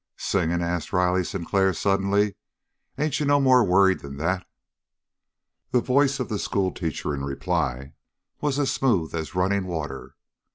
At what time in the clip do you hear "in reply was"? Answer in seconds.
7.13-8.57